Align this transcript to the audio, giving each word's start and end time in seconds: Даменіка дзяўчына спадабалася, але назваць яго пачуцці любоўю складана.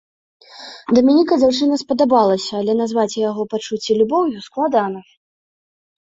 Даменіка 0.97 1.33
дзяўчына 1.41 1.75
спадабалася, 1.81 2.51
але 2.61 2.73
назваць 2.79 3.17
яго 3.29 3.41
пачуцці 3.51 3.91
любоўю 3.99 4.39
складана. 4.47 4.99